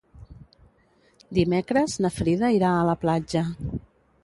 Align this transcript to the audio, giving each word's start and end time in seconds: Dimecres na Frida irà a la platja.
Dimecres 1.39 1.99
na 2.05 2.13
Frida 2.17 2.51
irà 2.57 2.73
a 2.79 2.87
la 2.91 2.99
platja. 3.07 3.47